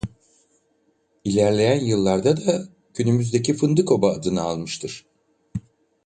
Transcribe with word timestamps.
İlerleyen 1.23 1.79
yıllarda 1.85 2.37
da 2.45 2.67
günümüzdeki 2.93 3.53
Fındıkoba 3.53 4.11
adını 4.13 4.41
almıştır. 4.41 5.05